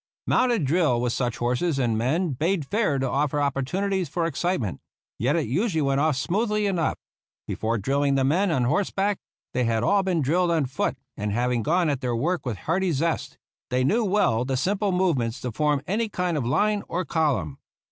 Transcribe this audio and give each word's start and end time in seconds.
Mounted 0.25 0.65
drill 0.65 0.99
with 0.99 1.13
such 1.13 1.37
horses 1.37 1.77
and 1.77 1.95
men 1.95 2.31
bade 2.31 2.65
fair 2.65 2.97
to 2.97 3.07
offer 3.07 3.39
opportunities 3.39 4.09
for 4.09 4.25
excitement; 4.25 4.81
yet 5.19 5.35
it 5.35 5.45
usually 5.45 5.83
went 5.83 6.01
off 6.01 6.15
smoothly 6.15 6.65
enough. 6.65 6.95
Before 7.47 7.77
drill 7.77 8.01
ing 8.01 8.15
the 8.15 8.23
men 8.23 8.49
on 8.49 8.63
horseback 8.63 9.19
they 9.53 9.65
had 9.65 9.83
all 9.83 10.01
been 10.01 10.23
drilled 10.23 10.49
on 10.49 10.65
foot, 10.65 10.97
and 11.15 11.31
having 11.31 11.61
gone 11.61 11.87
at 11.87 12.01
their 12.01 12.15
work 12.15 12.47
with 12.47 12.57
hearty 12.57 12.91
zest, 12.91 13.37
they 13.69 13.83
knew 13.83 14.03
well 14.03 14.43
the 14.43 14.57
simple 14.57 14.91
move 14.91 15.19
ments 15.19 15.39
to 15.41 15.51
form 15.51 15.83
any 15.85 16.09
kind 16.09 16.35
of 16.35 16.47
line 16.47 16.81
or 16.87 17.05
column. 17.05 17.59